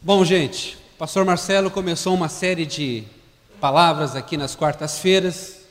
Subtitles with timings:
[0.00, 3.02] Bom, gente, o pastor Marcelo começou uma série de
[3.60, 5.62] palavras aqui nas quartas-feiras,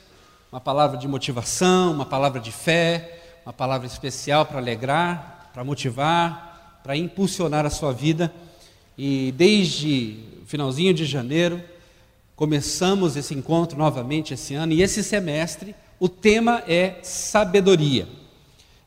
[0.52, 6.78] uma palavra de motivação, uma palavra de fé, uma palavra especial para alegrar, para motivar,
[6.84, 8.30] para impulsionar a sua vida.
[8.98, 11.62] E desde o finalzinho de janeiro,
[12.36, 18.06] começamos esse encontro novamente esse ano, e esse semestre o tema é sabedoria.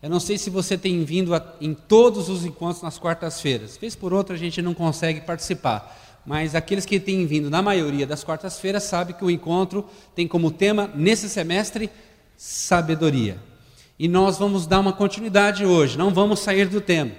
[0.02, 3.78] Eu não sei se você tem vindo a, em todos os encontros nas quartas-feiras.
[3.78, 6.00] Vez por outra a gente não consegue participar.
[6.26, 10.50] Mas aqueles que têm vindo na maioria das quartas-feiras sabem que o encontro tem como
[10.50, 11.90] tema, nesse semestre,
[12.36, 13.38] sabedoria.
[13.98, 17.12] E nós vamos dar uma continuidade hoje, não vamos sair do tema.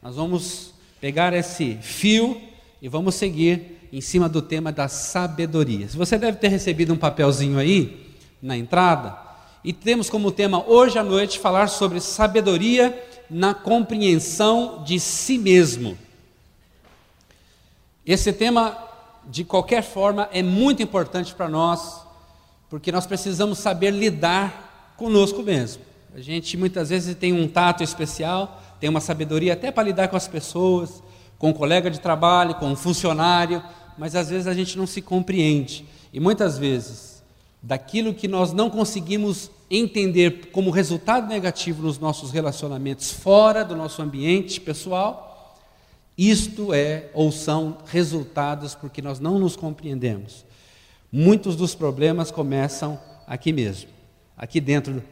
[0.00, 2.40] Nós vamos pegar esse fio
[2.80, 5.88] e vamos seguir em cima do tema da sabedoria.
[5.88, 9.27] Você deve ter recebido um papelzinho aí na entrada
[9.64, 15.98] e temos como tema hoje à noite falar sobre sabedoria na compreensão de si mesmo.
[18.06, 18.78] Esse tema,
[19.26, 22.02] de qualquer forma, é muito importante para nós,
[22.70, 25.82] porque nós precisamos saber lidar conosco mesmo.
[26.14, 30.16] A gente muitas vezes tem um tato especial, tem uma sabedoria até para lidar com
[30.16, 31.02] as pessoas,
[31.38, 33.62] com um colega de trabalho, com um funcionário,
[33.98, 35.84] mas às vezes a gente não se compreende.
[36.12, 37.17] E muitas vezes
[37.62, 44.00] daquilo que nós não conseguimos entender como resultado negativo nos nossos relacionamentos fora do nosso
[44.00, 45.56] ambiente pessoal,
[46.16, 50.44] isto é ou são resultados porque nós não nos compreendemos.
[51.12, 53.90] Muitos dos problemas começam aqui mesmo,
[54.36, 55.02] aqui dentro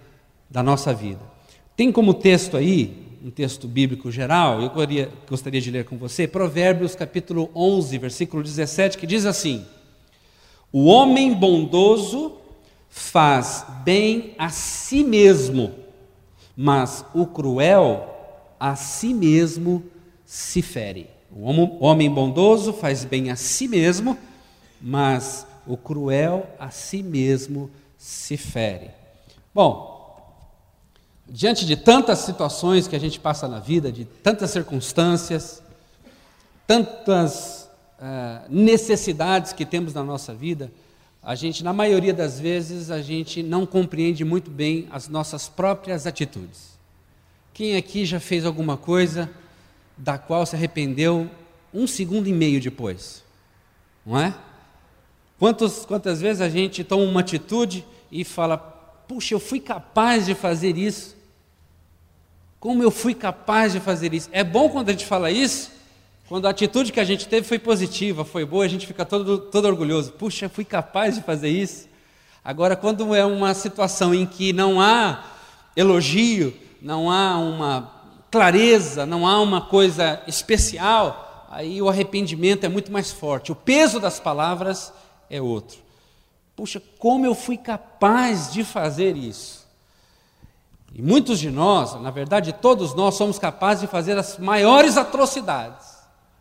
[0.51, 1.21] da nossa vida.
[1.77, 4.71] Tem como texto aí, um texto bíblico geral, eu
[5.29, 9.65] gostaria de ler com você, Provérbios capítulo 11, versículo 17, que diz assim:
[10.73, 12.33] o homem bondoso
[12.89, 15.75] faz bem a si mesmo,
[16.57, 18.15] mas o cruel
[18.59, 19.85] a si mesmo
[20.25, 21.09] se fere.
[21.31, 24.17] O homem bondoso faz bem a si mesmo,
[24.81, 28.91] mas o cruel a si mesmo se fere.
[29.55, 29.97] Bom,
[31.29, 35.63] diante de tantas situações que a gente passa na vida, de tantas circunstâncias,
[36.67, 37.66] tantas
[37.99, 40.71] uh, necessidades que temos na nossa vida,
[41.23, 46.07] a gente, na maioria das vezes, a gente não compreende muito bem as nossas próprias
[46.07, 46.79] atitudes.
[47.53, 49.29] Quem aqui já fez alguma coisa
[49.97, 51.29] da qual se arrependeu
[51.75, 53.25] um segundo e meio depois?
[54.05, 54.35] Não é?
[55.39, 60.35] Quantos, quantas vezes a gente toma uma atitude e fala: puxa, eu fui capaz de
[60.35, 61.17] fazer isso?
[62.61, 64.29] Como eu fui capaz de fazer isso?
[64.33, 65.71] É bom quando a gente fala isso,
[66.29, 69.39] quando a atitude que a gente teve foi positiva, foi boa, a gente fica todo,
[69.39, 70.13] todo orgulhoso.
[70.13, 71.89] Puxa, fui capaz de fazer isso.
[72.45, 75.25] Agora, quando é uma situação em que não há
[75.77, 77.93] elogio, não há uma
[78.31, 83.53] clareza, não há uma coisa especial, aí o arrependimento é muito mais forte.
[83.53, 84.93] O peso das palavras
[85.31, 85.79] é outro.
[86.57, 89.65] Puxa, como eu fui capaz de fazer isso?
[90.93, 95.96] E muitos de nós, na verdade, todos nós somos capazes de fazer as maiores atrocidades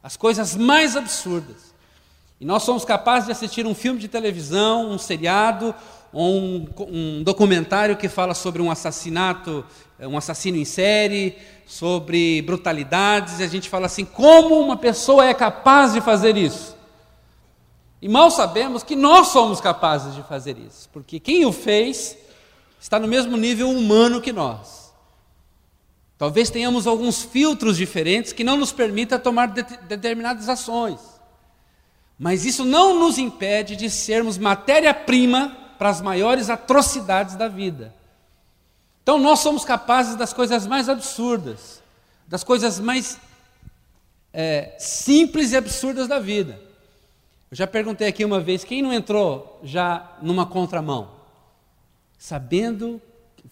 [0.06, 1.74] as coisas mais absurdas.
[2.40, 5.74] E nós somos capazes de assistir um filme de televisão, um seriado,
[6.14, 9.66] ou um, um documentário que fala sobre um assassinato,
[9.98, 15.26] eh, um assassino em série, sobre brutalidades, e a gente fala assim: como uma pessoa
[15.26, 16.78] é capaz de fazer isso?
[18.00, 22.16] E mal sabemos que nós somos capazes de fazer isso, porque quem o fez
[22.80, 24.85] está no mesmo nível humano que nós.
[26.18, 31.00] Talvez tenhamos alguns filtros diferentes que não nos permitam tomar de determinadas ações.
[32.18, 37.94] Mas isso não nos impede de sermos matéria-prima para as maiores atrocidades da vida.
[39.04, 41.84] Então nós somos capazes das coisas mais absurdas,
[42.28, 43.20] das coisas mais
[44.34, 46.60] é, simples e absurdas da vida.
[47.52, 51.12] Eu já perguntei aqui uma vez: quem não entrou já numa contramão?
[52.18, 53.02] Sabendo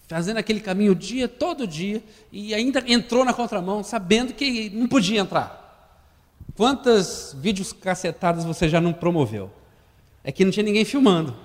[0.06, 4.86] fazendo aquele caminho o dia, todo dia, e ainda entrou na contramão, sabendo que não
[4.86, 5.62] podia entrar.
[6.56, 9.50] Quantas vídeos cacetados você já não promoveu?
[10.22, 11.36] É que não tinha ninguém filmando,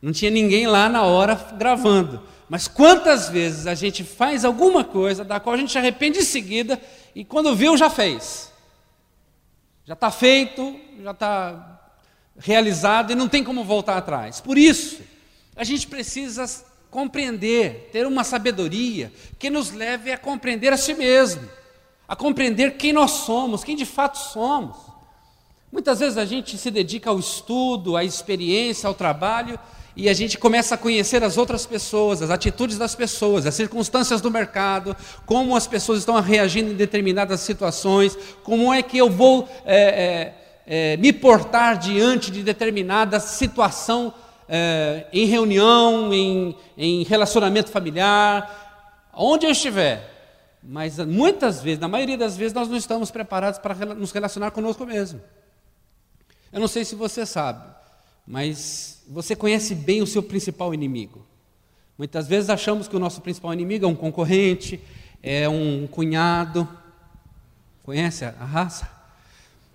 [0.00, 2.22] não tinha ninguém lá na hora gravando.
[2.48, 6.24] Mas quantas vezes a gente faz alguma coisa da qual a gente se arrepende em
[6.24, 6.80] seguida
[7.14, 8.52] e quando viu já fez?
[9.84, 11.80] Já está feito, já está
[12.38, 14.40] realizado e não tem como voltar atrás.
[14.40, 15.00] Por isso,
[15.56, 16.44] a gente precisa
[16.94, 21.42] compreender, ter uma sabedoria que nos leve a compreender a si mesmo,
[22.06, 24.76] a compreender quem nós somos, quem de fato somos.
[25.72, 29.58] Muitas vezes a gente se dedica ao estudo, à experiência, ao trabalho,
[29.96, 34.20] e a gente começa a conhecer as outras pessoas, as atitudes das pessoas, as circunstâncias
[34.20, 39.48] do mercado, como as pessoas estão reagindo em determinadas situações, como é que eu vou
[39.64, 40.34] é, é,
[40.92, 44.14] é, me portar diante de determinada situação
[44.48, 50.12] é, em reunião, em, em relacionamento familiar, onde eu estiver.
[50.62, 54.86] Mas muitas vezes, na maioria das vezes, nós não estamos preparados para nos relacionar conosco
[54.86, 55.20] mesmo.
[56.50, 57.68] Eu não sei se você sabe,
[58.26, 61.26] mas você conhece bem o seu principal inimigo.
[61.98, 64.80] Muitas vezes achamos que o nosso principal inimigo é um concorrente,
[65.22, 66.68] é um cunhado.
[67.82, 68.88] Conhece a raça?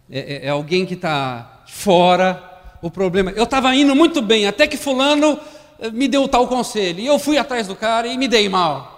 [0.09, 2.48] É, é, é alguém que está fora.
[2.81, 3.31] O problema.
[3.31, 5.39] Eu estava indo muito bem, até que Fulano
[5.79, 6.99] eh, me deu tal conselho.
[6.99, 8.97] E eu fui atrás do cara e me dei mal.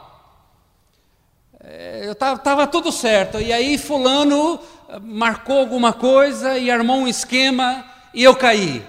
[1.60, 3.40] É, eu estava tudo certo.
[3.40, 8.86] E aí Fulano eh, marcou alguma coisa e armou um esquema e eu caí.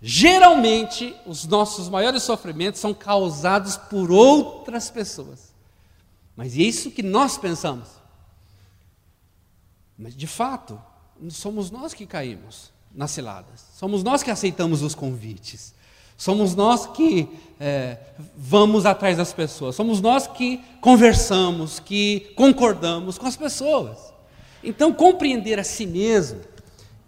[0.00, 5.52] Geralmente, os nossos maiores sofrimentos são causados por outras pessoas.
[6.34, 7.88] Mas é isso que nós pensamos.
[9.96, 10.80] Mas, de fato,
[11.30, 13.64] somos nós que caímos nas ciladas.
[13.74, 15.74] Somos nós que aceitamos os convites.
[16.16, 17.28] Somos nós que
[17.58, 17.98] é,
[18.36, 19.74] vamos atrás das pessoas.
[19.74, 24.12] Somos nós que conversamos, que concordamos com as pessoas.
[24.62, 26.40] Então, compreender a si mesmo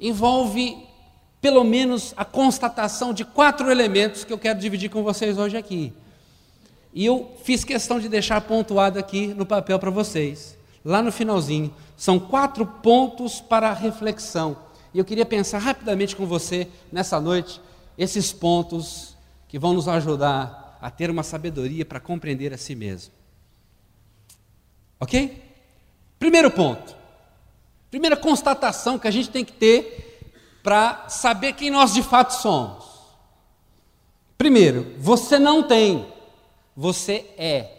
[0.00, 0.76] envolve
[1.40, 5.92] pelo menos a constatação de quatro elementos que eu quero dividir com vocês hoje aqui.
[6.92, 11.74] E eu fiz questão de deixar pontuado aqui no papel para vocês, lá no finalzinho.
[11.96, 14.56] São quatro pontos para reflexão.
[14.94, 17.60] E eu queria pensar rapidamente com você nessa noite
[17.98, 19.16] esses pontos
[19.48, 23.12] que vão nos ajudar a ter uma sabedoria para compreender a si mesmo.
[25.00, 25.42] Ok?
[26.18, 26.94] Primeiro ponto.
[27.90, 30.30] Primeira constatação que a gente tem que ter
[30.62, 32.84] para saber quem nós de fato somos.
[34.38, 36.06] Primeiro, você não tem,
[36.76, 37.70] você é.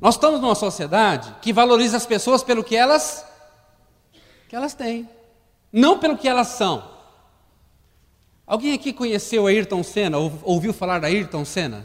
[0.00, 3.27] Nós estamos numa sociedade que valoriza as pessoas pelo que elas
[4.48, 5.06] que elas têm,
[5.70, 6.96] não pelo que elas são.
[8.46, 11.84] Alguém aqui conheceu Ayrton Senna, ou ouviu falar da Ayrton Senna?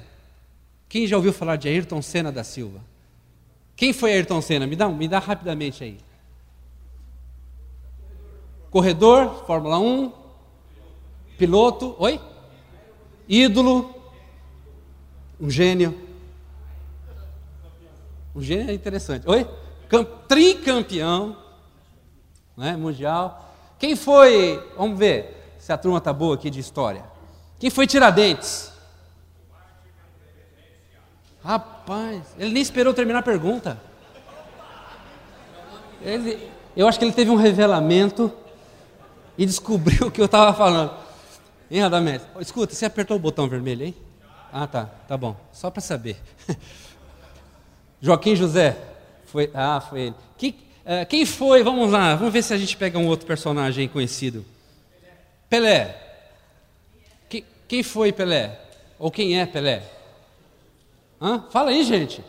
[0.87, 2.79] Quem já ouviu falar de Ayrton Senna da Silva?
[3.75, 4.65] Quem foi Ayrton Senna?
[4.65, 5.99] Me dá, me dá rapidamente aí.
[8.71, 10.13] Corredor, Fórmula 1,
[11.37, 12.19] piloto, oi?
[13.27, 13.93] Ídolo,
[15.39, 15.99] um gênio.
[18.33, 19.27] Um gênio é interessante.
[19.27, 19.47] Oi?
[19.89, 21.42] Camp, tricampeão
[22.55, 23.53] né, mundial.
[23.79, 27.03] Quem foi, vamos ver se a turma está boa aqui de história.
[27.59, 28.71] Quem foi Tiradentes?
[31.43, 33.79] Rapaz, ele nem esperou terminar a pergunta.
[36.01, 38.31] Ele, eu acho que ele teve um revelamento
[39.37, 40.93] e descobriu o que eu estava falando.
[41.69, 42.21] Hein, Radamés?
[42.39, 43.95] Escuta, você apertou o botão vermelho, hein?
[44.51, 45.35] Ah, tá, tá bom.
[45.51, 46.17] Só para saber.
[47.99, 48.77] Joaquim José.
[49.25, 50.15] Foi, ah, foi ele.
[50.85, 51.63] Uh, quem foi?
[51.63, 54.45] Vamos lá, vamos ver se a gente pega um outro personagem conhecido.
[55.49, 55.95] Pelé.
[57.29, 58.59] Que, quem foi Pelé?
[58.99, 59.83] Ou quem é Pelé?
[61.21, 61.45] Hã?
[61.51, 62.21] Fala aí, gente.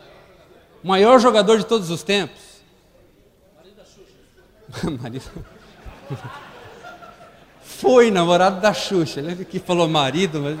[0.81, 2.41] O maior jogador de todos os tempos.
[3.57, 4.91] Marido da Xuxa.
[5.01, 5.45] Marido.
[7.61, 9.19] Foi namorado da Xuxa.
[9.19, 10.57] Ele que falou marido, mas.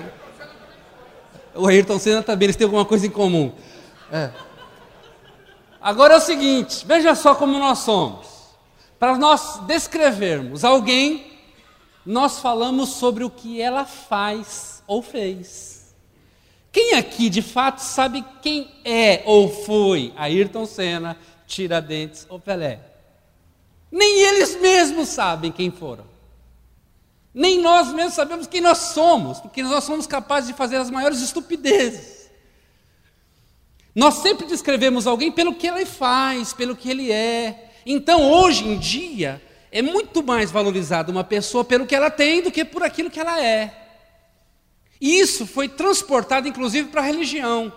[1.53, 3.53] O Ayrton Senna também, eles têm alguma coisa em comum.
[4.11, 4.31] É.
[5.85, 8.25] Agora é o seguinte: veja só como nós somos.
[8.97, 11.31] Para nós descrevermos alguém,
[12.03, 15.93] nós falamos sobre o que ela faz ou fez.
[16.71, 21.15] Quem aqui de fato sabe quem é ou foi Ayrton Senna,
[21.45, 22.79] Tiradentes ou Pelé?
[23.91, 26.05] Nem eles mesmos sabem quem foram.
[27.31, 31.21] Nem nós mesmos sabemos quem nós somos, porque nós somos capazes de fazer as maiores
[31.21, 32.14] estupidezes.
[33.95, 37.71] Nós sempre descrevemos alguém pelo que ele faz, pelo que ele é.
[37.85, 42.51] Então, hoje em dia, é muito mais valorizada uma pessoa pelo que ela tem do
[42.51, 43.73] que por aquilo que ela é.
[44.99, 47.71] E isso foi transportado, inclusive, para a religião.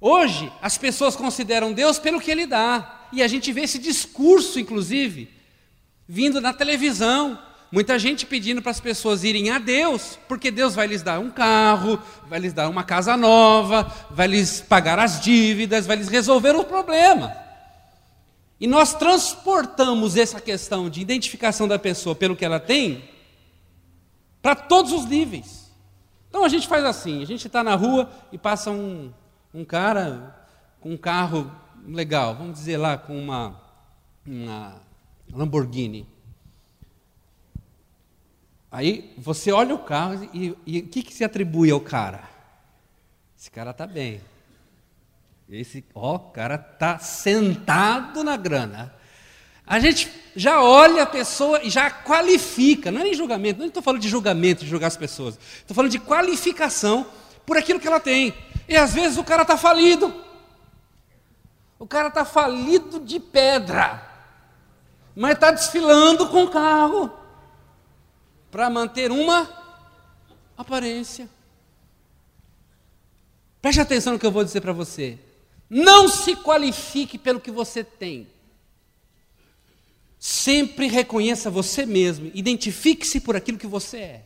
[0.00, 3.08] Hoje, as pessoas consideram Deus pelo que ele dá.
[3.12, 5.28] E a gente vê esse discurso, inclusive,
[6.08, 7.38] vindo na televisão
[7.72, 11.30] Muita gente pedindo para as pessoas irem a Deus, porque Deus vai lhes dar um
[11.30, 11.98] carro,
[12.28, 16.64] vai lhes dar uma casa nova, vai lhes pagar as dívidas, vai lhes resolver o
[16.64, 17.34] problema.
[18.60, 23.08] E nós transportamos essa questão de identificação da pessoa pelo que ela tem
[24.42, 25.72] para todos os níveis.
[26.28, 29.10] Então a gente faz assim: a gente está na rua e passa um,
[29.54, 30.46] um cara
[30.78, 31.50] com um carro
[31.88, 33.58] legal, vamos dizer lá, com uma,
[34.26, 34.76] uma
[35.32, 36.11] Lamborghini.
[38.72, 42.22] Aí você olha o carro e, e o que, que se atribui ao cara?
[43.38, 44.22] Esse cara está bem.
[45.50, 48.94] Esse, ó, cara está sentado na grana.
[49.66, 53.82] A gente já olha a pessoa e já qualifica, não é nem julgamento, não estou
[53.82, 57.06] falando de julgamento, de julgar as pessoas, estou falando de qualificação
[57.44, 58.34] por aquilo que ela tem.
[58.66, 60.14] E às vezes o cara está falido,
[61.78, 64.02] o cara está falido de pedra,
[65.14, 67.21] mas está desfilando com o carro
[68.52, 69.50] para manter uma
[70.56, 71.26] aparência.
[73.62, 75.18] Preste atenção no que eu vou dizer para você.
[75.70, 78.28] Não se qualifique pelo que você tem.
[80.18, 84.24] Sempre reconheça você mesmo, identifique-se por aquilo que você é.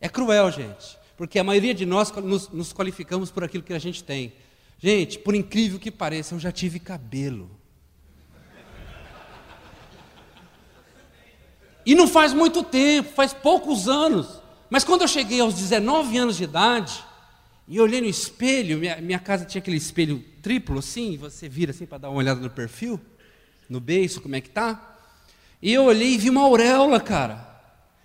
[0.00, 3.78] É cruel, gente, porque a maioria de nós nos, nos, qualificamos por aquilo que a
[3.78, 4.32] gente tem.
[4.78, 7.50] Gente, por incrível que pareça, eu já tive cabelo.
[11.88, 14.42] E não faz muito tempo, faz poucos anos.
[14.68, 17.02] Mas quando eu cheguei aos 19 anos de idade,
[17.66, 21.86] e olhei no espelho, minha, minha casa tinha aquele espelho triplo assim, você vira assim
[21.86, 23.00] para dar uma olhada no perfil
[23.70, 24.98] no beiço, como é que tá?
[25.62, 27.58] E eu olhei e vi uma auréola, cara.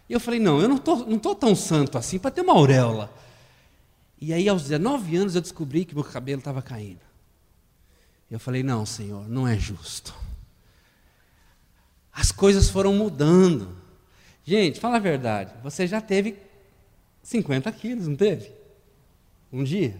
[0.07, 2.53] E eu falei, não, eu não tô, não tô tão santo assim para ter uma
[2.53, 3.13] auréola.
[4.17, 7.01] E aí, aos 19 anos, eu descobri que meu cabelo estava caindo.
[8.31, 10.15] Eu falei, não, Senhor, não é justo.
[12.13, 13.75] As coisas foram mudando.
[14.45, 16.37] Gente, fala a verdade, você já teve
[17.23, 18.51] 50 quilos, não teve?
[19.51, 19.95] Um dia?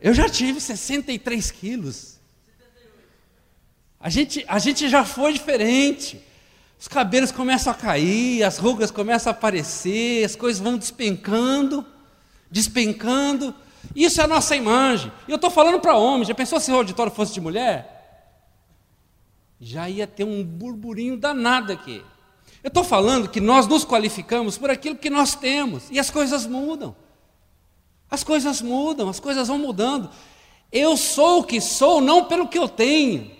[0.00, 2.18] Eu já tive 63 quilos.
[4.00, 6.20] A gente, a gente já foi diferente.
[6.78, 11.86] Os cabelos começam a cair, as rugas começam a aparecer, as coisas vão despencando,
[12.50, 13.54] despencando.
[13.94, 15.12] Isso é a nossa imagem.
[15.28, 16.26] E eu estou falando para homens.
[16.26, 18.01] Já pensou se o auditório fosse de mulher?
[19.64, 22.04] Já ia ter um burburinho danado aqui.
[22.64, 25.84] Eu estou falando que nós nos qualificamos por aquilo que nós temos.
[25.88, 26.96] E as coisas mudam.
[28.10, 30.10] As coisas mudam, as coisas vão mudando.
[30.72, 33.30] Eu sou o que sou não pelo que eu tenho,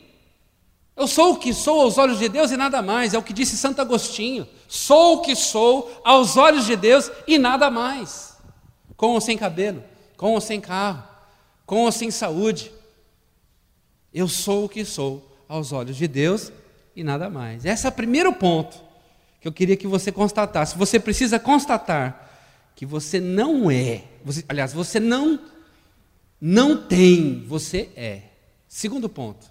[0.94, 3.32] eu sou o que sou aos olhos de Deus e nada mais, é o que
[3.32, 4.46] disse Santo Agostinho.
[4.68, 8.36] Sou o que sou aos olhos de Deus e nada mais.
[8.96, 9.82] Com ou sem cabelo,
[10.16, 11.02] com ou sem carro,
[11.66, 12.70] com ou sem saúde.
[14.12, 16.50] Eu sou o que sou aos olhos de Deus
[16.96, 17.64] e nada mais.
[17.64, 18.80] Esse é o primeiro ponto
[19.40, 20.78] que eu queria que você constatasse.
[20.78, 22.30] Você precisa constatar
[22.74, 25.38] que você não é, você, aliás, você não
[26.40, 28.22] não tem, você é.
[28.66, 29.46] Segundo ponto.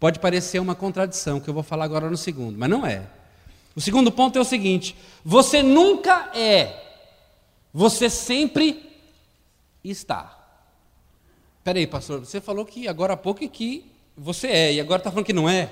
[0.00, 3.06] Pode parecer uma contradição, que eu vou falar agora no segundo, mas não é.
[3.74, 6.82] O segundo ponto é o seguinte: você nunca é,
[7.72, 8.90] você sempre
[9.84, 10.32] está.
[11.62, 15.26] Peraí, pastor, você falou que agora há pouco que você é, e agora está falando
[15.26, 15.70] que não é.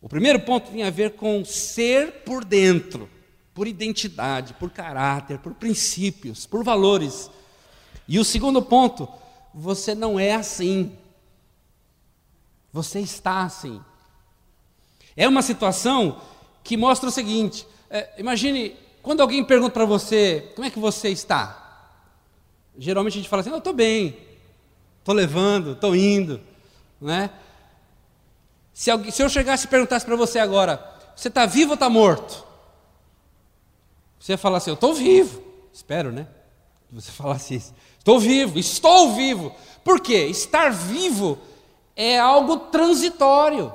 [0.00, 3.08] O primeiro ponto tem a ver com ser por dentro,
[3.54, 7.30] por identidade, por caráter, por princípios, por valores.
[8.06, 9.08] E o segundo ponto,
[9.54, 10.96] você não é assim.
[12.72, 13.80] Você está assim.
[15.16, 16.20] É uma situação
[16.62, 21.08] que mostra o seguinte: é, imagine quando alguém pergunta para você como é que você
[21.08, 21.90] está.
[22.78, 24.25] Geralmente a gente fala assim: eu estou bem,
[25.06, 26.40] estou levando, estou indo,
[27.00, 27.30] né?
[28.74, 30.84] Se, alguém, se eu chegasse e perguntasse para você agora,
[31.14, 32.44] você está vivo ou está morto?
[34.18, 35.40] Você ia falar assim: eu estou vivo.
[35.72, 36.26] Espero, né?
[36.88, 37.72] Que você falasse isso.
[37.96, 39.54] Estou vivo, estou vivo.
[39.84, 40.26] Por quê?
[40.26, 41.38] Estar vivo
[41.94, 43.72] é algo transitório.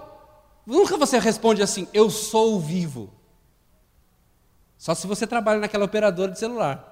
[0.65, 3.09] Nunca você responde assim, eu sou vivo.
[4.77, 6.88] Só se você trabalha naquela operadora de celular.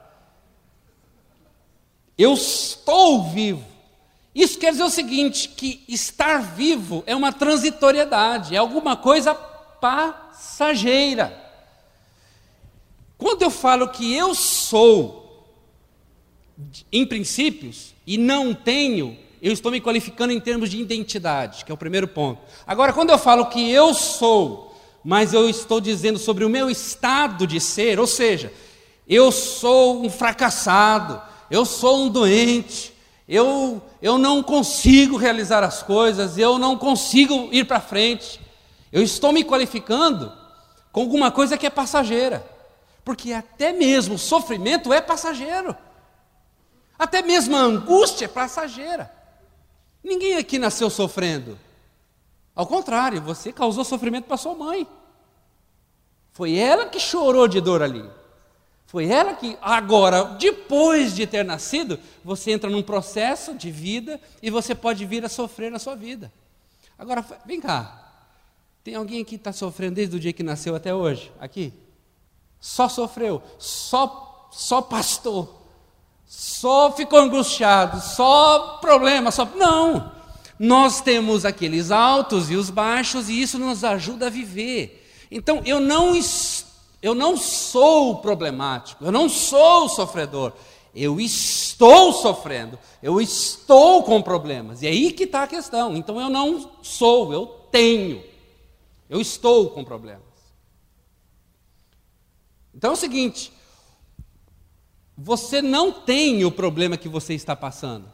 [2.18, 3.69] Eu estou vivo.
[4.40, 11.38] Isso quer dizer o seguinte: que estar vivo é uma transitoriedade, é alguma coisa passageira.
[13.18, 15.46] Quando eu falo que eu sou,
[16.92, 21.74] em princípios, e não tenho eu estou me qualificando em termos de identidade, que é
[21.74, 22.42] o primeiro ponto.
[22.68, 27.48] Agora, quando eu falo que eu sou, mas eu estou dizendo sobre o meu estado
[27.48, 28.52] de ser, ou seja,
[29.08, 32.94] eu sou um fracassado, eu sou um doente,
[33.28, 38.40] eu, eu não consigo realizar as coisas, eu não consigo ir para frente.
[38.92, 40.32] Eu estou me qualificando
[40.92, 42.46] com alguma coisa que é passageira,
[43.04, 45.76] porque até mesmo o sofrimento é passageiro,
[46.98, 49.12] até mesmo a angústia é passageira.
[50.04, 51.60] Ninguém aqui nasceu sofrendo.
[52.56, 54.88] Ao contrário, você causou sofrimento para sua mãe.
[56.32, 58.10] Foi ela que chorou de dor ali.
[58.90, 64.50] Foi ela que, agora, depois de ter nascido, você entra num processo de vida e
[64.50, 66.32] você pode vir a sofrer na sua vida.
[66.98, 68.12] Agora, vem cá.
[68.84, 71.32] Tem alguém que está sofrendo desde o dia que nasceu até hoje?
[71.40, 71.72] Aqui?
[72.60, 75.58] Só sofreu, só, só pastor
[76.32, 79.46] só ficou angustiado, só problema, só.
[79.46, 80.20] Não!
[80.60, 85.08] nós temos aqueles altos e os baixos e isso nos ajuda a viver.
[85.32, 86.14] Então eu não
[87.02, 90.54] eu não sou problemático, eu não sou sofredor.
[90.94, 94.82] Eu estou sofrendo, eu estou com problemas.
[94.82, 95.96] E é aí que está a questão.
[95.96, 98.24] Então eu não sou, eu tenho.
[99.08, 100.24] Eu estou com problemas.
[102.74, 103.52] Então é o seguinte:
[105.18, 108.06] você não tem o problema que você está passando.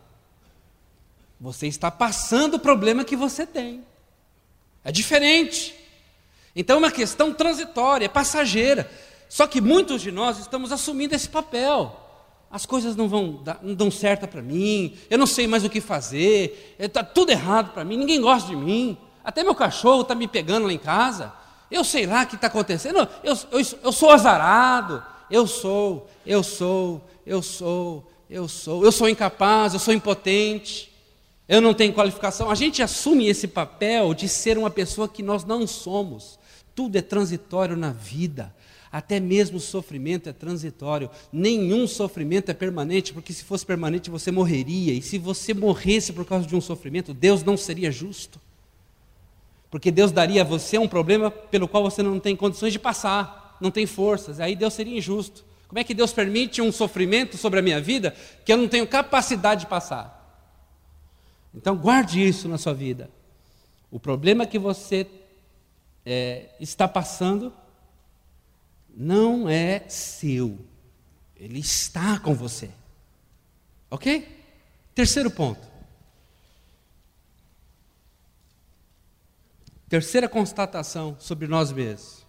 [1.39, 3.85] Você está passando o problema que você tem.
[4.83, 5.84] É diferente.
[6.55, 8.89] Então é uma questão transitória, passageira.
[9.27, 12.01] Só que muitos de nós estamos assumindo esse papel.
[12.49, 15.69] As coisas não vão dar, não dão certo para mim, eu não sei mais o
[15.69, 20.15] que fazer, está tudo errado para mim, ninguém gosta de mim, até meu cachorro está
[20.15, 21.33] me pegando lá em casa,
[21.69, 26.43] eu sei lá o que está acontecendo, eu, eu, eu sou azarado, eu sou, eu
[26.43, 30.93] sou, eu sou, eu sou, eu sou incapaz, eu sou impotente.
[31.47, 32.49] Eu não tenho qualificação.
[32.49, 36.39] A gente assume esse papel de ser uma pessoa que nós não somos.
[36.75, 38.53] Tudo é transitório na vida.
[38.91, 41.09] Até mesmo o sofrimento é transitório.
[41.31, 44.93] Nenhum sofrimento é permanente, porque se fosse permanente você morreria.
[44.93, 48.39] E se você morresse por causa de um sofrimento, Deus não seria justo.
[49.71, 53.57] Porque Deus daria a você um problema pelo qual você não tem condições de passar,
[53.59, 54.39] não tem forças.
[54.39, 55.43] Aí Deus seria injusto.
[55.67, 58.15] Como é que Deus permite um sofrimento sobre a minha vida
[58.45, 60.15] que eu não tenho capacidade de passar?
[61.53, 63.09] Então guarde isso na sua vida.
[63.91, 65.05] O problema que você
[66.05, 67.53] é, está passando
[68.95, 70.57] não é seu,
[71.35, 72.71] ele está com você.
[73.91, 74.43] Ok?
[74.93, 75.67] Terceiro ponto.
[79.89, 82.25] Terceira constatação sobre nós mesmos.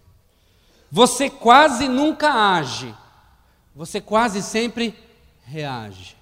[0.91, 2.93] Você quase nunca age,
[3.73, 4.93] você quase sempre
[5.45, 6.15] reage.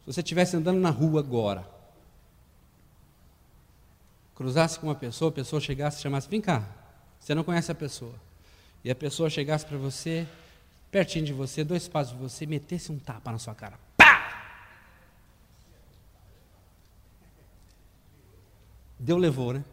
[0.00, 1.71] Se você estivesse andando na rua agora,
[4.42, 6.66] cruzasse com uma pessoa, a pessoa chegasse e chamasse, vem cá,
[7.20, 8.14] você não conhece a pessoa.
[8.82, 10.26] E a pessoa chegasse para você,
[10.90, 13.78] pertinho de você, dois passos de você, metesse um tapa na sua cara.
[13.96, 14.66] Pá!
[18.98, 19.64] Deu, levou, né?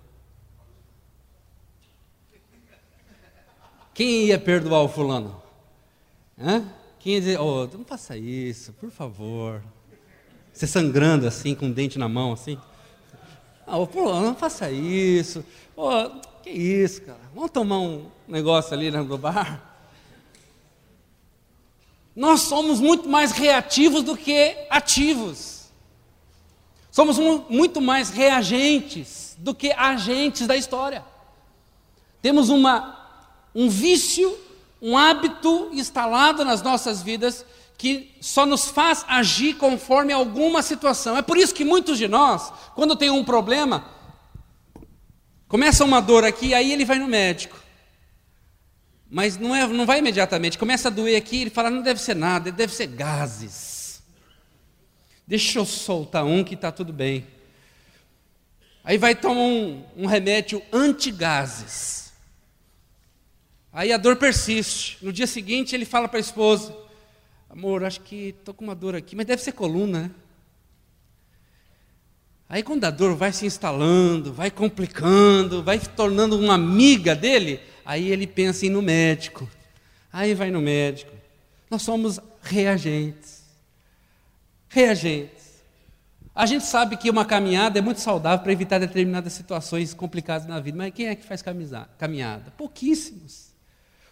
[3.95, 5.41] Quem ia perdoar o fulano?
[6.37, 6.63] Hã?
[6.99, 9.63] Quem ia dizer, oh, não faça isso, por favor.
[10.53, 12.55] Você sangrando assim, com o dente na mão, assim.
[13.71, 15.45] Ah, pô, não faça isso.
[15.75, 15.91] Pô,
[16.41, 17.19] que isso, cara?
[17.35, 19.63] Vamos tomar um negócio ali no bar?
[22.15, 25.69] Nós somos muito mais reativos do que ativos.
[26.89, 31.05] Somos muito mais reagentes do que agentes da história.
[32.23, 33.07] Temos uma,
[33.53, 34.35] um vício,
[34.81, 37.45] um hábito instalado nas nossas vidas
[37.79, 41.15] que só nos faz agir conforme alguma situação.
[41.15, 43.89] É por isso que muitos de nós, quando tem um problema,
[45.47, 47.57] começa uma dor aqui, aí ele vai no médico.
[49.09, 52.17] Mas não, é, não vai imediatamente, começa a doer aqui, ele fala, não deve ser
[52.17, 54.03] nada, deve ser gases.
[55.25, 57.25] Deixa eu soltar um que está tudo bem.
[58.83, 62.11] Aí vai tomar um, um remédio anti-gases.
[63.71, 64.97] Aí a dor persiste.
[65.01, 66.88] No dia seguinte ele fala para a esposa:
[67.49, 70.11] Amor, acho que estou com uma dor aqui, mas deve ser coluna, né?
[72.47, 77.59] Aí quando a dor vai se instalando, vai complicando, vai se tornando uma amiga dele,
[77.85, 79.47] aí ele pensa em ir no médico.
[80.11, 81.11] Aí vai no médico.
[81.69, 83.43] Nós somos reagentes.
[84.67, 85.61] Reagentes.
[86.33, 90.59] A gente sabe que uma caminhada é muito saudável para evitar determinadas situações complicadas na
[90.59, 92.51] vida, mas quem é que faz caminhada?
[92.57, 93.49] Pouquíssimos.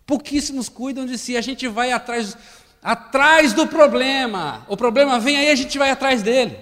[0.06, 1.36] Pouquíssimos cuidam de si.
[1.36, 2.38] A gente vai atrás
[2.88, 4.65] atrás do problema.
[4.69, 6.58] O problema vem aí, a gente vai atrás dele.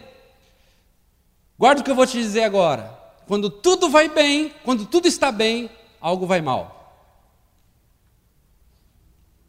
[1.56, 2.92] Guarda o que eu vou te dizer agora.
[3.28, 5.70] Quando tudo vai bem, quando tudo está bem,
[6.02, 6.74] algo vai mal.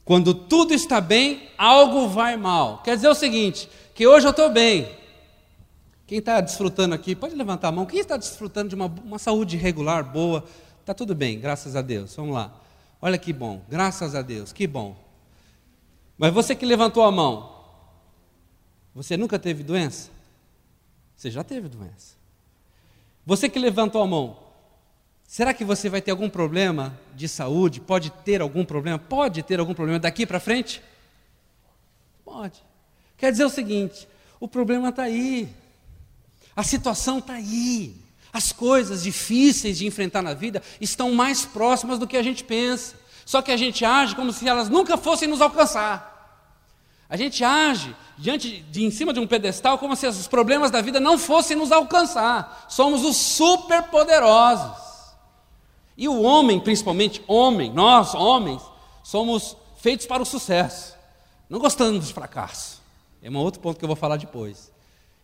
[0.04, 2.82] Quando tudo está bem, algo vai mal.
[2.82, 4.86] Quer dizer o seguinte: que hoje eu estou bem.
[6.06, 7.86] Quem está desfrutando aqui, pode levantar a mão.
[7.86, 10.44] Quem está desfrutando de uma, uma saúde regular, boa,
[10.80, 12.14] está tudo bem, graças a Deus.
[12.14, 12.52] Vamos lá.
[13.00, 15.05] Olha que bom, graças a Deus, que bom.
[16.18, 17.54] Mas você que levantou a mão,
[18.94, 20.10] você nunca teve doença?
[21.16, 22.16] Você já teve doença.
[23.24, 24.38] Você que levantou a mão,
[25.26, 27.80] será que você vai ter algum problema de saúde?
[27.80, 28.98] Pode ter algum problema?
[28.98, 30.82] Pode ter algum problema daqui para frente?
[32.24, 32.62] Pode.
[33.16, 35.48] Quer dizer o seguinte: o problema está aí,
[36.54, 37.96] a situação está aí,
[38.32, 42.94] as coisas difíceis de enfrentar na vida estão mais próximas do que a gente pensa.
[43.26, 46.14] Só que a gente age como se elas nunca fossem nos alcançar.
[47.08, 50.80] A gente age diante de em cima de um pedestal como se os problemas da
[50.80, 52.66] vida não fossem nos alcançar.
[52.68, 54.86] Somos os superpoderosos.
[55.96, 58.62] E o homem, principalmente homem, nós homens,
[59.02, 60.94] somos feitos para o sucesso.
[61.50, 62.80] Não gostamos de fracasso.
[63.20, 64.70] É um outro ponto que eu vou falar depois.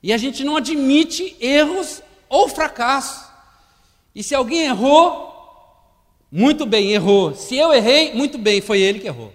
[0.02, 3.30] E a gente não admite erros ou fracasso.
[4.12, 5.31] E se alguém errou,
[6.34, 7.34] muito bem, errou.
[7.34, 9.30] Se eu errei, muito bem, foi ele que errou.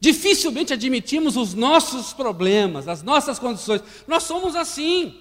[0.00, 3.82] Dificilmente admitimos os nossos problemas, as nossas condições.
[4.06, 5.20] Nós somos assim.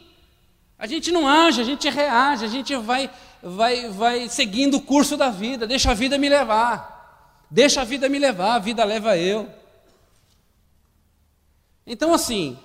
[0.80, 3.10] A gente não age, a gente reage, a gente vai,
[3.44, 5.68] vai, vai seguindo o curso da vida.
[5.68, 6.96] Deixa a vida me levar.
[7.52, 9.50] Deixa a vida me levar, a vida leva eu.
[11.86, 12.58] Então, assim,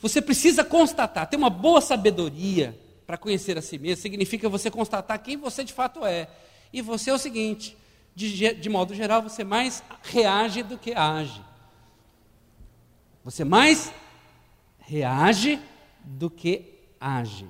[0.00, 5.20] você precisa constatar, ter uma boa sabedoria para conhecer a si mesmo, significa você constatar
[5.20, 6.28] quem você de fato é.
[6.74, 7.76] E você é o seguinte:
[8.16, 11.40] de, de modo geral, você mais reage do que age.
[13.22, 13.92] Você mais
[14.80, 15.62] reage
[16.02, 17.48] do que age.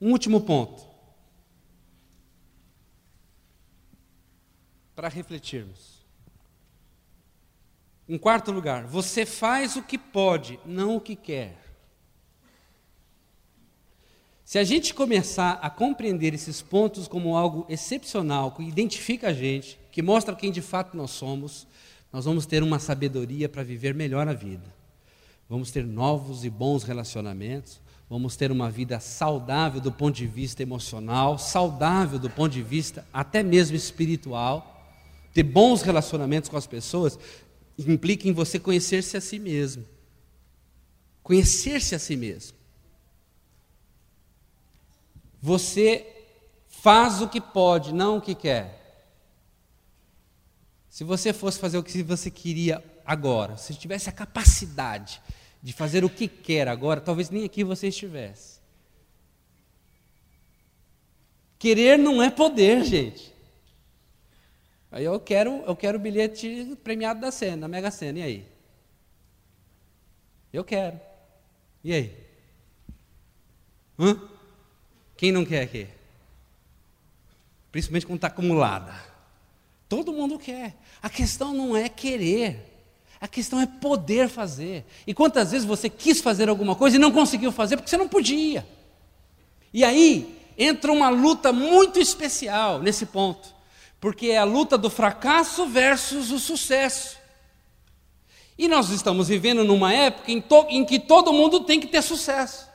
[0.00, 0.86] Um último ponto.
[4.94, 6.06] Para refletirmos.
[8.08, 11.67] Em quarto lugar, você faz o que pode, não o que quer.
[14.48, 19.78] Se a gente começar a compreender esses pontos como algo excepcional, que identifica a gente,
[19.92, 21.66] que mostra quem de fato nós somos,
[22.10, 24.64] nós vamos ter uma sabedoria para viver melhor a vida.
[25.50, 30.62] Vamos ter novos e bons relacionamentos, vamos ter uma vida saudável do ponto de vista
[30.62, 34.82] emocional, saudável do ponto de vista até mesmo espiritual.
[35.34, 37.18] Ter bons relacionamentos com as pessoas
[37.76, 39.84] implica em você conhecer-se a si mesmo.
[41.22, 42.56] Conhecer-se a si mesmo.
[45.40, 46.06] Você
[46.66, 48.78] faz o que pode, não o que quer.
[50.88, 55.20] Se você fosse fazer o que você queria agora, se tivesse a capacidade
[55.62, 58.58] de fazer o que quer agora, talvez nem aqui você estivesse.
[61.58, 63.34] Querer não é poder, gente.
[64.90, 68.48] Aí eu quero, eu quero o bilhete premiado da cena, da Mega Sena, e aí?
[70.52, 70.98] Eu quero.
[71.84, 72.26] E aí?
[73.98, 74.37] Hã?
[75.18, 75.88] Quem não quer aqui?
[77.72, 78.94] Principalmente quando está acumulada.
[79.88, 80.76] Todo mundo quer.
[81.02, 82.86] A questão não é querer.
[83.20, 84.86] A questão é poder fazer.
[85.04, 88.08] E quantas vezes você quis fazer alguma coisa e não conseguiu fazer porque você não
[88.08, 88.64] podia?
[89.74, 93.52] E aí entra uma luta muito especial nesse ponto,
[94.00, 97.18] porque é a luta do fracasso versus o sucesso.
[98.56, 102.67] E nós estamos vivendo numa época em, em que todo mundo tem que ter sucesso.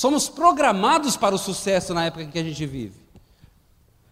[0.00, 2.98] Somos programados para o sucesso na época em que a gente vive.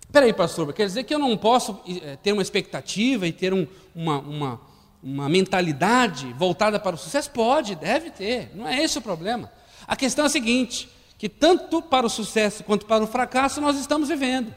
[0.02, 3.54] Espera aí, pastor, quer dizer que eu não posso eh, ter uma expectativa e ter
[3.54, 4.60] um, uma, uma,
[5.02, 7.30] uma mentalidade voltada para o sucesso?
[7.30, 9.50] Pode, deve ter, não é esse o problema.
[9.86, 13.78] A questão é a seguinte: que tanto para o sucesso quanto para o fracasso nós
[13.78, 14.54] estamos vivendo.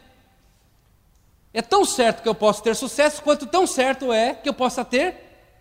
[1.53, 4.83] É tão certo que eu posso ter sucesso, quanto tão certo é que eu possa
[4.83, 5.15] ter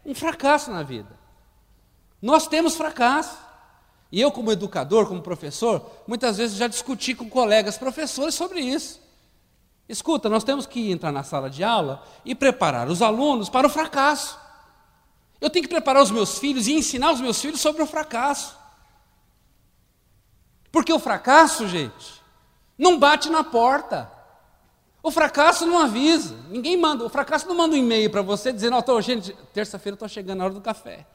[0.05, 1.17] um fracasso na vida.
[2.21, 3.50] Nós temos fracasso.
[4.13, 9.01] E eu, como educador, como professor, muitas vezes já discuti com colegas professores sobre isso.
[9.89, 13.71] Escuta, nós temos que entrar na sala de aula e preparar os alunos para o
[13.71, 14.39] fracasso.
[15.41, 18.57] Eu tenho que preparar os meus filhos e ensinar os meus filhos sobre o fracasso.
[20.71, 22.23] Porque o fracasso, gente,
[22.79, 24.11] não bate na porta.
[25.03, 26.37] O fracasso não avisa.
[26.49, 27.05] Ninguém manda.
[27.05, 30.45] O fracasso não manda um e-mail para você dizendo: oh, gente, terça-feira estou chegando na
[30.45, 31.07] hora do café.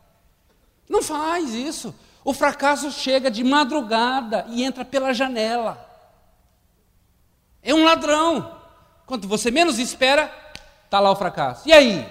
[0.89, 1.93] Não faz isso.
[2.25, 5.87] O fracasso chega de madrugada e entra pela janela.
[7.61, 8.59] É um ladrão.
[9.05, 10.33] Quando você menos espera,
[10.83, 11.69] está lá o fracasso.
[11.69, 12.03] E aí?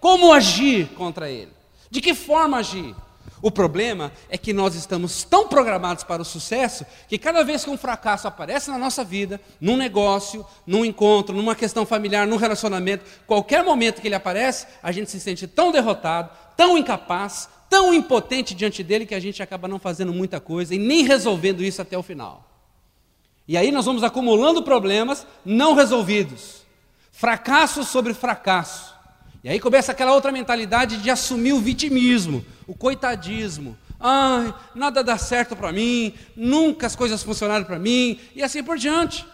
[0.00, 1.52] Como agir contra ele?
[1.88, 2.96] De que forma agir?
[3.40, 7.70] O problema é que nós estamos tão programados para o sucesso que cada vez que
[7.70, 13.04] um fracasso aparece na nossa vida, num negócio, num encontro, numa questão familiar, num relacionamento,
[13.24, 18.52] qualquer momento que ele aparece, a gente se sente tão derrotado, tão incapaz, tão impotente
[18.52, 21.96] diante dele que a gente acaba não fazendo muita coisa e nem resolvendo isso até
[21.96, 22.50] o final.
[23.46, 26.66] E aí nós vamos acumulando problemas não resolvidos,
[27.12, 28.92] fracasso sobre fracasso.
[29.42, 33.78] E aí começa aquela outra mentalidade de assumir o vitimismo, o coitadismo.
[33.98, 38.76] Ai, nada dá certo para mim, nunca as coisas funcionaram para mim, e assim por
[38.76, 39.24] diante.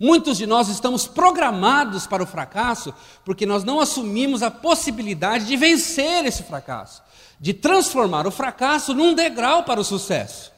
[0.00, 5.56] Muitos de nós estamos programados para o fracasso porque nós não assumimos a possibilidade de
[5.56, 7.02] vencer esse fracasso,
[7.40, 10.52] de transformar o fracasso num degrau para o sucesso.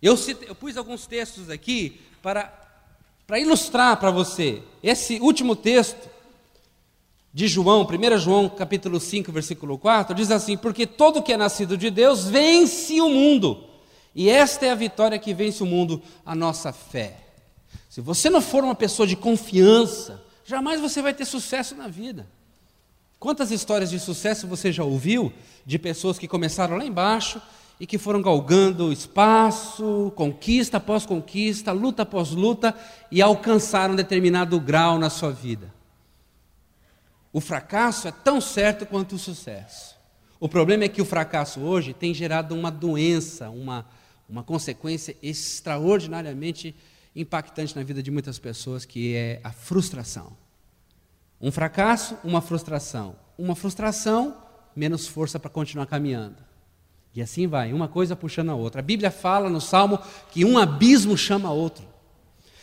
[0.00, 2.52] Eu, eu pus alguns textos aqui para,
[3.26, 4.62] para ilustrar para você.
[4.82, 6.08] Esse último texto
[7.34, 11.76] de João, 1 João capítulo 5, versículo 4, diz assim: Porque todo que é nascido
[11.76, 13.64] de Deus vence o mundo,
[14.14, 17.29] e esta é a vitória que vence o mundo, a nossa fé.
[17.90, 22.24] Se você não for uma pessoa de confiança, jamais você vai ter sucesso na vida.
[23.18, 25.32] Quantas histórias de sucesso você já ouviu
[25.66, 27.42] de pessoas que começaram lá embaixo
[27.80, 32.72] e que foram galgando espaço, conquista após conquista, luta após luta
[33.10, 35.74] e alcançaram um determinado grau na sua vida?
[37.32, 39.96] O fracasso é tão certo quanto o sucesso.
[40.38, 43.84] O problema é que o fracasso hoje tem gerado uma doença, uma,
[44.28, 46.72] uma consequência extraordinariamente
[47.14, 50.32] impactante na vida de muitas pessoas, que é a frustração.
[51.40, 53.16] Um fracasso, uma frustração.
[53.38, 54.36] Uma frustração,
[54.76, 56.36] menos força para continuar caminhando.
[57.14, 58.80] E assim vai, uma coisa puxando a outra.
[58.80, 59.98] A Bíblia fala no Salmo
[60.30, 61.84] que um abismo chama outro.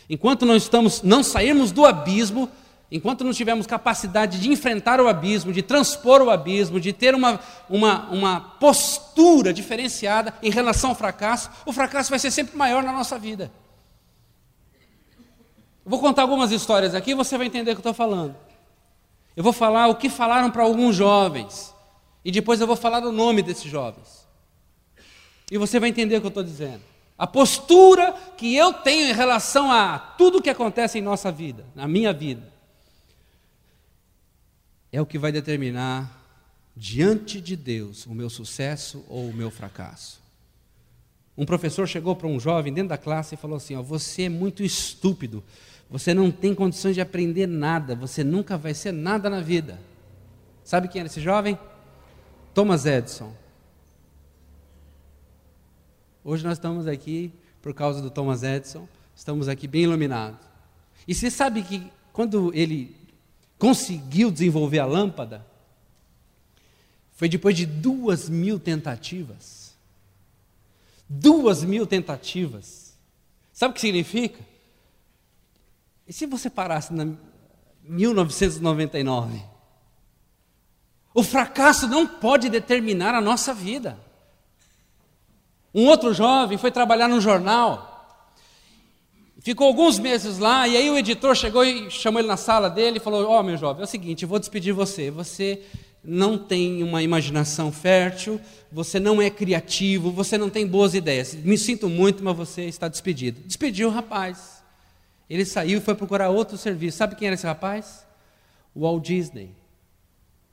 [0.08, 2.48] Enquanto não estamos, não sairmos do abismo,
[2.90, 7.38] Enquanto não tivermos capacidade de enfrentar o abismo, de transpor o abismo, de ter uma,
[7.68, 12.90] uma, uma postura diferenciada em relação ao fracasso, o fracasso vai ser sempre maior na
[12.90, 13.52] nossa vida.
[15.88, 18.36] Eu vou contar algumas histórias aqui e você vai entender o que eu estou falando.
[19.34, 21.74] Eu vou falar o que falaram para alguns jovens,
[22.22, 24.28] e depois eu vou falar o nome desses jovens.
[25.50, 26.82] E você vai entender o que eu estou dizendo.
[27.16, 31.64] A postura que eu tenho em relação a tudo o que acontece em nossa vida,
[31.74, 32.52] na minha vida
[34.92, 36.22] é o que vai determinar
[36.76, 40.20] diante de Deus o meu sucesso ou o meu fracasso.
[41.34, 44.28] Um professor chegou para um jovem dentro da classe e falou assim: ó, Você é
[44.28, 45.42] muito estúpido,
[45.90, 49.78] você não tem condições de aprender nada, você nunca vai ser nada na vida.
[50.62, 51.58] Sabe quem era esse jovem?
[52.52, 53.32] Thomas Edison.
[56.22, 60.40] Hoje nós estamos aqui por causa do Thomas Edison, estamos aqui bem iluminados.
[61.06, 62.94] E você sabe que quando ele
[63.58, 65.44] conseguiu desenvolver a lâmpada
[67.12, 69.74] foi depois de duas mil tentativas.
[71.08, 72.94] Duas mil tentativas.
[73.52, 74.47] Sabe o que significa?
[76.08, 77.06] E se você parasse na
[77.84, 79.42] 1999?
[81.14, 83.98] O fracasso não pode determinar a nossa vida.
[85.74, 87.98] Um outro jovem foi trabalhar num jornal
[89.40, 92.96] Ficou alguns meses lá, e aí o editor chegou e chamou ele na sala dele
[92.96, 95.10] e falou: Ó, oh, meu jovem, é o seguinte, vou despedir você.
[95.12, 95.62] Você
[96.02, 98.40] não tem uma imaginação fértil,
[98.70, 101.34] você não é criativo, você não tem boas ideias.
[101.34, 103.40] Me sinto muito, mas você está despedido.
[103.46, 104.57] Despediu o rapaz.
[105.28, 106.98] Ele saiu e foi procurar outro serviço.
[106.98, 108.06] Sabe quem era esse rapaz?
[108.74, 109.54] Walt Disney.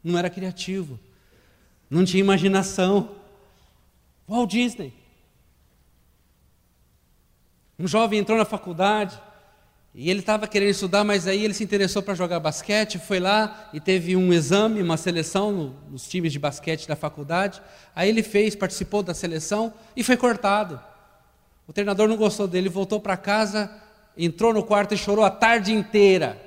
[0.04, 1.00] Não era criativo,
[1.90, 3.16] não tinha imaginação.
[4.28, 4.94] Walt Disney.
[7.78, 9.20] Um jovem entrou na faculdade
[9.94, 13.70] e ele estava querendo estudar, mas aí ele se interessou para jogar basquete, foi lá
[13.74, 17.62] e teve um exame, uma seleção no, nos times de basquete da faculdade.
[17.96, 20.80] Aí ele fez, participou da seleção e foi cortado.
[21.68, 23.72] O treinador não gostou dele, voltou para casa,
[24.17, 26.41] entrou no quarto e chorou a tarde inteira.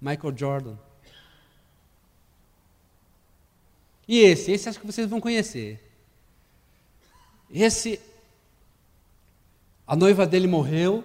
[0.00, 0.76] Michael Jordan.
[4.06, 5.80] E esse, esse acho que vocês vão conhecer.
[7.50, 8.00] Esse
[9.86, 11.04] a noiva dele morreu.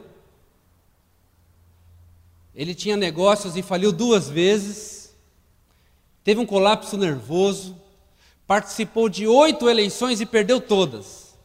[2.55, 5.13] Ele tinha negócios e faliu duas vezes.
[6.23, 7.79] Teve um colapso nervoso.
[8.47, 11.37] Participou de oito eleições e perdeu todas.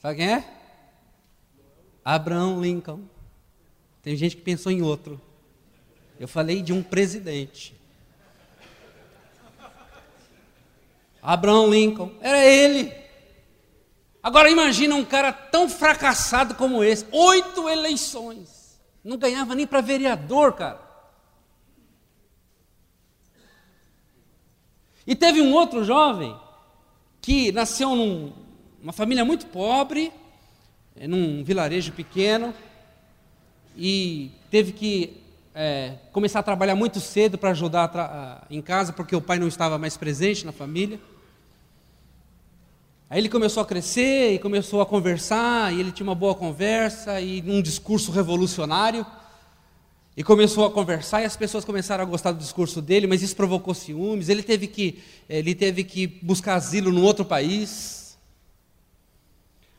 [0.00, 0.57] Sabe quem é?
[2.10, 3.02] Abraham Lincoln.
[4.00, 5.20] Tem gente que pensou em outro.
[6.18, 7.78] Eu falei de um presidente.
[11.20, 12.14] Abraham Lincoln.
[12.22, 12.90] Era ele.
[14.22, 20.54] Agora imagina um cara tão fracassado como esse, oito eleições, não ganhava nem para vereador,
[20.54, 20.80] cara.
[25.06, 26.34] E teve um outro jovem
[27.20, 28.32] que nasceu numa
[28.82, 30.10] num, família muito pobre,
[31.06, 32.54] num vilarejo pequeno,
[33.76, 35.16] e teve que
[35.54, 39.78] é, começar a trabalhar muito cedo para ajudar em casa, porque o pai não estava
[39.78, 41.00] mais presente na família.
[43.10, 47.20] Aí ele começou a crescer e começou a conversar, e ele tinha uma boa conversa
[47.20, 49.06] e um discurso revolucionário.
[50.16, 53.36] E começou a conversar e as pessoas começaram a gostar do discurso dele, mas isso
[53.36, 54.28] provocou ciúmes.
[54.28, 57.97] Ele teve que, ele teve que buscar asilo num outro país.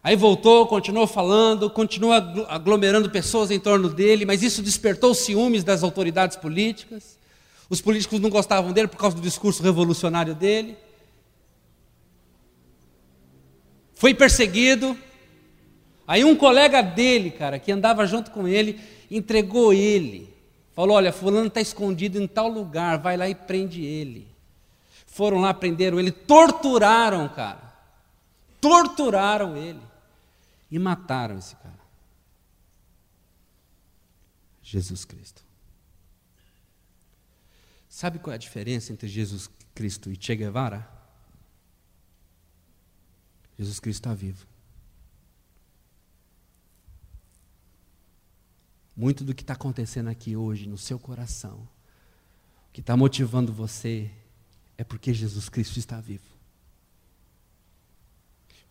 [0.04, 2.14] Aí voltou, continuou falando, continuou
[2.48, 7.18] aglomerando pessoas em torno dele, mas isso despertou ciúmes das autoridades políticas.
[7.70, 10.78] Os políticos não gostavam dele por causa do discurso revolucionário dele.
[13.94, 14.98] foi perseguido.
[16.08, 18.80] Aí um colega dele, cara, que andava junto com ele,
[19.12, 20.30] entregou ele
[20.80, 24.26] Falou: olha, fulano está escondido em tal lugar, vai lá e prende ele.
[25.06, 27.74] Foram lá, prenderam ele, torturaram cara.
[28.62, 29.82] Torturaram ele.
[30.70, 31.80] E mataram esse cara.
[34.62, 35.44] Jesus Cristo.
[37.88, 40.88] Sabe qual é a diferença entre Jesus Cristo e Che Guevara?
[43.58, 44.48] Jesus Cristo está vivo.
[48.96, 51.68] Muito do que está acontecendo aqui hoje no seu coração,
[52.68, 54.12] o que está motivando você,
[54.78, 56.39] é porque Jesus Cristo está vivo.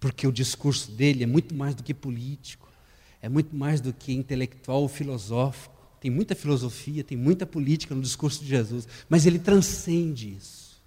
[0.00, 2.68] Porque o discurso dele é muito mais do que político,
[3.20, 5.74] é muito mais do que intelectual ou filosófico.
[6.00, 10.80] Tem muita filosofia, tem muita política no discurso de Jesus, mas ele transcende isso.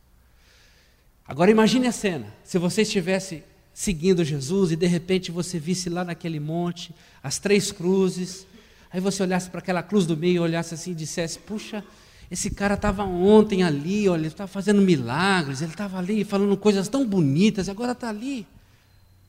[1.28, 3.43] Agora imagine a cena: se você estivesse
[3.74, 8.45] seguindo Jesus e de repente você visse lá naquele monte as três cruzes,
[8.93, 11.84] Aí você olhasse para aquela cruz do meio, olhasse assim e dissesse: Puxa,
[12.30, 16.89] esse cara estava ontem ali, olha, ele estava fazendo milagres, ele estava ali falando coisas
[16.89, 18.45] tão bonitas, agora está ali.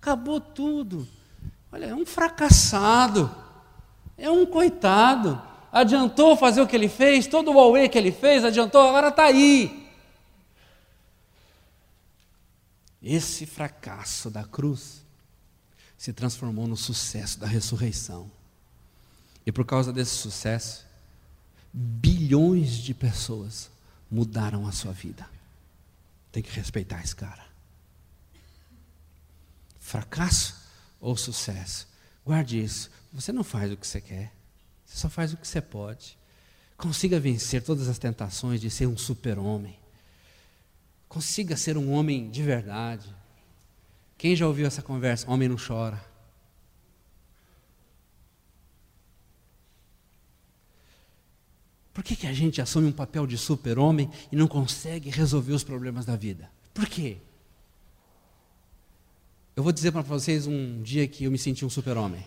[0.03, 1.07] Acabou tudo.
[1.71, 3.33] Olha, é um fracassado,
[4.19, 5.41] é um coitado.
[5.71, 9.27] Adiantou fazer o que ele fez, todo o Huawei que ele fez, adiantou, agora está
[9.27, 9.89] aí.
[13.01, 15.05] Esse fracasso da cruz
[15.97, 18.29] se transformou no sucesso da ressurreição.
[19.47, 20.85] E por causa desse sucesso,
[21.73, 23.71] bilhões de pessoas
[24.11, 25.25] mudaram a sua vida.
[26.33, 27.52] Tem que respeitar esse cara.
[29.93, 30.57] Fracasso
[30.99, 31.87] ou sucesso?
[32.25, 32.91] Guarde isso.
[33.13, 34.33] Você não faz o que você quer,
[34.87, 36.17] você só faz o que você pode.
[36.79, 39.79] Consiga vencer todas as tentações de ser um super-homem.
[41.11, 43.15] Consiga ser um homem de verdade.
[44.17, 45.31] Quem já ouviu essa conversa?
[45.31, 46.03] Homem não chora.
[51.93, 55.63] Por que, que a gente assume um papel de super-homem e não consegue resolver os
[55.63, 56.51] problemas da vida?
[56.73, 57.19] Por quê?
[59.55, 62.25] Eu vou dizer para vocês um dia que eu me senti um super-homem.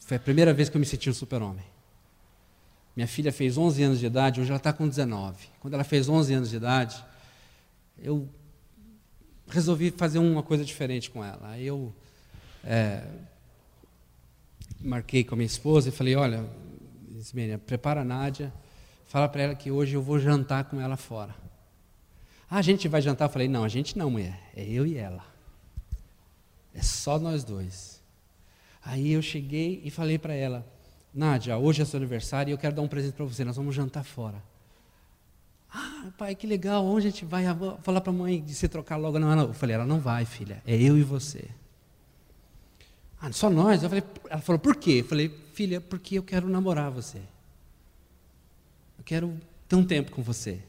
[0.00, 1.64] Foi a primeira vez que eu me senti um super-homem.
[2.96, 5.46] Minha filha fez 11 anos de idade, hoje ela está com 19.
[5.60, 7.04] Quando ela fez 11 anos de idade,
[7.98, 8.28] eu
[9.46, 11.50] resolvi fazer uma coisa diferente com ela.
[11.50, 11.94] Aí eu
[12.64, 13.06] é,
[14.80, 16.44] marquei com a minha esposa e falei: olha,
[17.32, 18.52] Miriam, prepara a Nádia,
[19.06, 21.32] fala para ela que hoje eu vou jantar com ela fora.
[22.50, 23.26] Ah, a gente vai jantar?
[23.26, 25.24] Eu falei, não, a gente não, mulher, é eu e ela.
[26.74, 28.02] É só nós dois.
[28.84, 30.66] Aí eu cheguei e falei para ela,
[31.14, 33.74] Nádia, hoje é seu aniversário e eu quero dar um presente para você, nós vamos
[33.74, 34.42] jantar fora.
[35.72, 37.46] Ah, pai, que legal, onde a gente vai?
[37.46, 39.20] Eu falar para a mãe de se trocar logo.
[39.20, 39.44] Não, não.
[39.44, 41.48] Eu falei, ela não vai, filha, é eu e você.
[43.20, 43.82] Ah, só nós?
[43.82, 45.00] Falei, ela falou, por quê?
[45.00, 47.18] Eu falei, filha, porque eu quero namorar você.
[48.98, 50.60] Eu quero ter um tempo com você.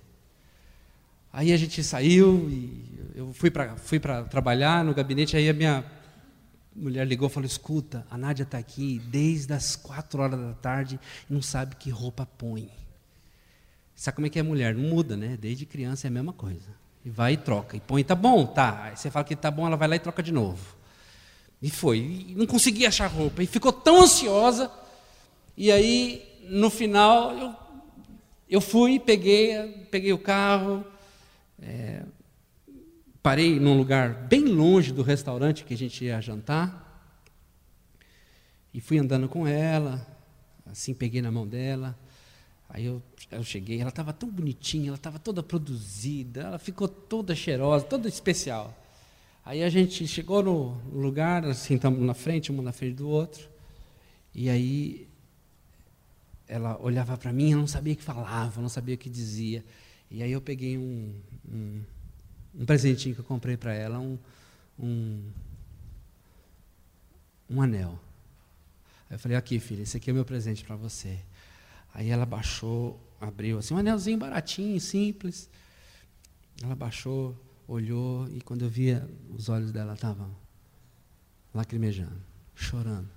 [1.34, 5.86] Aí a gente saiu e eu fui para fui trabalhar no gabinete, aí a minha
[6.76, 11.00] mulher ligou e falou, escuta, a Nádia está aqui desde as quatro horas da tarde
[11.30, 12.70] e não sabe que roupa põe.
[13.96, 14.74] Sabe como é que é mulher?
[14.74, 15.38] Não muda, né?
[15.40, 16.70] Desde criança é a mesma coisa.
[17.06, 17.78] E vai e troca.
[17.78, 18.86] E põe, tá bom, tá.
[18.86, 20.76] Aí você fala que tá bom, ela vai lá e troca de novo.
[21.62, 22.00] E foi.
[22.00, 23.44] E não conseguia achar roupa.
[23.44, 24.72] E ficou tão ansiosa.
[25.56, 27.56] E aí, no final, eu,
[28.50, 30.84] eu fui, peguei, peguei o carro,
[31.62, 32.04] é,
[33.22, 36.90] parei num lugar bem longe do restaurante que a gente ia jantar.
[38.74, 40.06] E fui andando com ela,
[40.66, 41.98] assim, peguei na mão dela.
[42.70, 47.36] Aí eu, eu cheguei, ela estava tão bonitinha, ela estava toda produzida, ela ficou toda
[47.36, 48.78] cheirosa, toda especial.
[49.44, 53.50] Aí a gente chegou no lugar, assim, estamos na frente, um na frente do outro.
[54.34, 55.08] E aí
[56.48, 59.66] ela olhava para mim, ela não sabia o que falava, não sabia o que dizia.
[60.10, 61.14] E aí eu peguei um,
[61.48, 61.84] um,
[62.66, 64.18] presentinho que eu comprei para ela, um,
[64.80, 65.32] um,
[67.50, 68.00] um anel.
[69.10, 71.20] Aí eu falei, aqui filha, esse aqui é o meu presente para você.
[71.94, 75.50] Aí ela baixou, abriu assim, um anelzinho baratinho, simples.
[76.64, 77.36] Ela baixou,
[77.68, 80.34] olhou e quando eu via, os olhos dela estavam
[81.54, 82.22] lacrimejando,
[82.56, 83.10] chorando.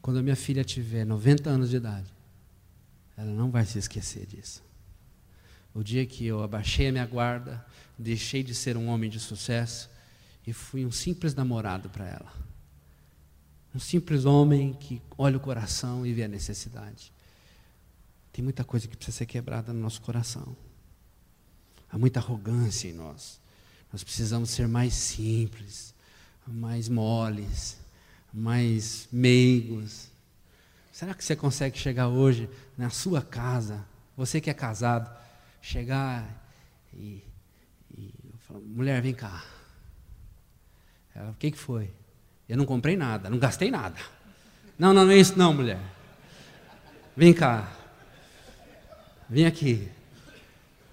[0.00, 2.12] Quando a minha filha tiver 90 anos de idade,
[3.16, 4.62] ela não vai se esquecer disso.
[5.76, 7.62] O dia que eu abaixei a minha guarda,
[7.98, 9.90] deixei de ser um homem de sucesso
[10.46, 12.32] e fui um simples namorado para ela.
[13.74, 17.12] Um simples homem que olha o coração e vê a necessidade.
[18.32, 20.56] Tem muita coisa que precisa ser quebrada no nosso coração.
[21.90, 23.38] Há muita arrogância em nós.
[23.92, 25.94] Nós precisamos ser mais simples,
[26.46, 27.76] mais moles,
[28.32, 30.08] mais meigos.
[30.90, 32.48] Será que você consegue chegar hoje
[32.78, 33.84] na sua casa,
[34.16, 35.25] você que é casado,
[35.66, 36.24] chegar
[36.94, 37.24] e,
[37.92, 39.44] e falar, mulher, vem cá.
[41.12, 41.90] Ela, o que, que foi?
[42.48, 43.98] Eu não comprei nada, não gastei nada.
[44.78, 45.80] Não, não, não é isso não, mulher.
[47.16, 47.72] Vem cá.
[49.28, 49.90] Vem aqui.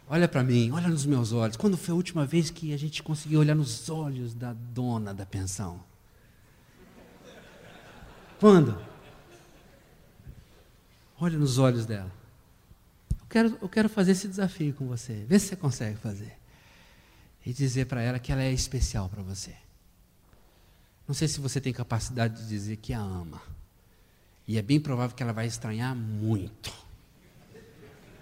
[0.10, 1.56] Olha para mim, olha nos meus olhos.
[1.56, 5.26] Quando foi a última vez que a gente conseguiu olhar nos olhos da dona da
[5.26, 5.84] pensão?
[8.40, 8.82] Quando?
[11.20, 12.23] Olha nos olhos dela.
[13.34, 15.26] Quero, eu quero fazer esse desafio com você.
[15.28, 16.38] Vê se você consegue fazer.
[17.44, 19.56] E dizer para ela que ela é especial para você.
[21.08, 23.42] Não sei se você tem capacidade de dizer que a ama.
[24.48, 26.72] E é bem provável que ela vai estranhar muito.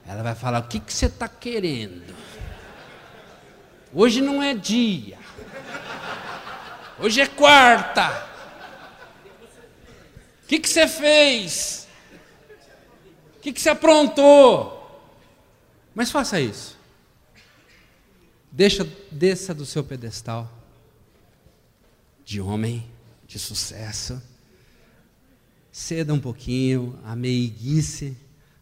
[0.06, 2.16] Ela vai falar: O que, que você está querendo?
[3.92, 5.20] Hoje não é dia.
[6.98, 8.30] Hoje é quarta.
[10.46, 11.86] O que, que você fez?
[13.36, 14.81] O que, que você aprontou?
[15.94, 16.78] Mas faça isso.
[18.52, 20.52] Deixa, desça do seu pedestal
[22.24, 22.90] de homem,
[23.28, 24.22] de sucesso.
[25.72, 28.18] Ceda um pouquinho, a meiguice.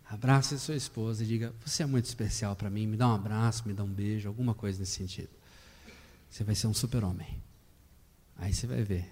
[0.08, 2.88] Abrace sua esposa e diga: Você é muito especial para mim.
[2.88, 5.30] Me dá um abraço, me dá um beijo, alguma coisa nesse sentido.
[6.30, 7.42] Você vai ser um super-homem.
[8.38, 9.10] Aí você vai ver.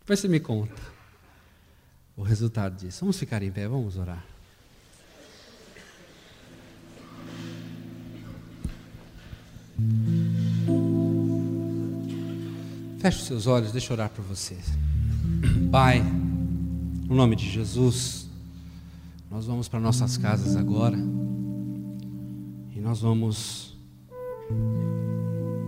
[0.00, 0.80] Depois você me conta
[2.16, 3.00] o resultado disso.
[3.00, 4.24] Vamos ficar em pé, vamos orar.
[12.98, 14.56] Feche os seus olhos, deixa eu orar por você.
[15.70, 16.02] Pai,
[17.08, 18.28] no nome de Jesus,
[19.30, 20.98] nós vamos para nossas casas agora
[22.74, 23.76] e nós vamos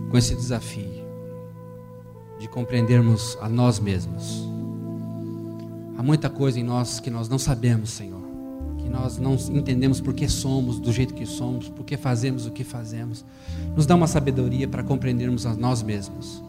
[0.09, 1.01] com esse desafio
[2.39, 4.43] de compreendermos a nós mesmos.
[5.97, 8.20] Há muita coisa em nós que nós não sabemos, Senhor
[8.91, 12.63] nós não entendemos por que somos do jeito que somos, por que fazemos o que
[12.63, 13.23] fazemos.
[13.75, 16.43] Nos dá uma sabedoria para compreendermos a nós mesmos.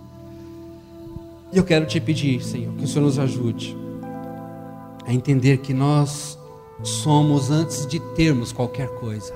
[1.53, 3.76] E eu quero te pedir, Senhor, que o Senhor nos ajude
[5.07, 6.38] a entender que nós
[6.82, 9.32] somos antes de termos qualquer coisa.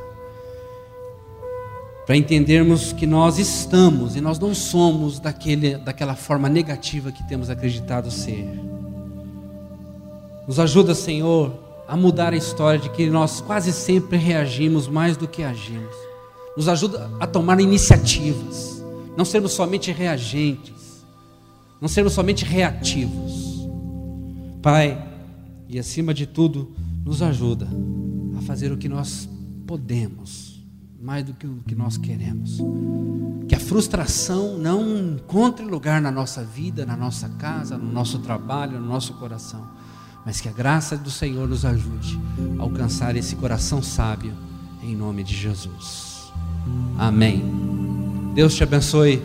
[2.04, 7.50] Para entendermos que nós estamos e nós não somos daquele, daquela forma negativa que temos
[7.50, 8.48] acreditado ser.
[10.46, 15.28] Nos ajuda, Senhor, a mudar a história de que nós quase sempre reagimos mais do
[15.28, 15.94] que agimos.
[16.56, 18.82] Nos ajuda a tomar iniciativas,
[19.16, 21.04] não sermos somente reagentes,
[21.80, 23.66] não sermos somente reativos.
[24.62, 25.00] Pai,
[25.68, 26.74] e acima de tudo,
[27.04, 27.68] nos ajuda
[28.36, 29.28] a fazer o que nós
[29.66, 30.64] podemos,
[31.00, 32.58] mais do que o que nós queremos.
[33.46, 38.80] Que a frustração não encontre lugar na nossa vida, na nossa casa, no nosso trabalho,
[38.80, 39.85] no nosso coração
[40.26, 42.20] mas que a graça do Senhor nos ajude
[42.58, 44.34] a alcançar esse coração sábio,
[44.82, 46.32] em nome de Jesus.
[46.98, 47.44] Amém.
[48.34, 49.22] Deus te abençoe.